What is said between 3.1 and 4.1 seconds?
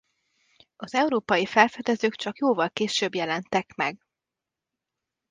jelentek meg.